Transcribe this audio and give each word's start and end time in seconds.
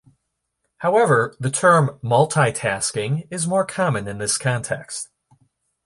However, 0.77 1.35
the 1.39 1.51
term 1.51 1.99
"multitasking" 2.03 3.27
is 3.29 3.45
more 3.45 3.67
common 3.67 4.07
in 4.07 4.17
this 4.17 4.35
context. 4.35 5.09